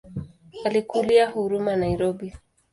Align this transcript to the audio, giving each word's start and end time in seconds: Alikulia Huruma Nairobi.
Alikulia 0.65 1.29
Huruma 1.31 1.75
Nairobi. 1.75 2.33